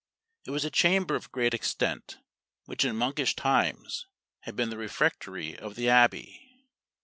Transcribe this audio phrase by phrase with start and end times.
[0.45, 2.17] It was a chamber of great extent,
[2.65, 4.07] which in monkish times
[4.39, 6.65] had been the refectory of the Abbey.